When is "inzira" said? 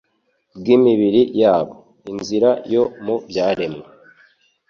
2.11-2.49